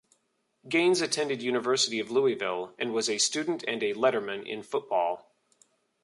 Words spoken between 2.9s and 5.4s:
was a student and a letterman in football.